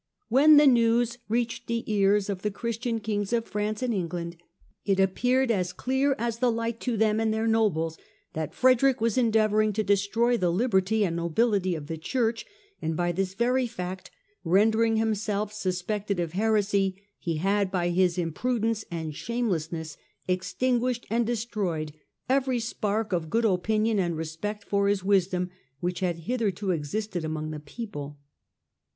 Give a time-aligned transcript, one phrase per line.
[0.29, 4.35] "When the news reached the ears of the Christian Kings of France and England,
[4.83, 7.99] it appeared as clear as the light to them and their nobles
[8.33, 12.47] that Frederick was endeavouring to destroy the liberty and nobility of the Church;
[12.81, 14.09] and by this very fact
[14.43, 19.97] rendering himself suspected of heresy, he had, by his impudence and shamelessness,
[20.27, 21.93] extinguished and destroyed
[22.27, 27.51] every spark of good opinion and respect for his wisdom, which had hitherto existed among
[27.51, 28.17] the people.